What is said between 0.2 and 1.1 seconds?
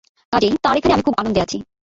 কাজেই তাঁর এখানে আমি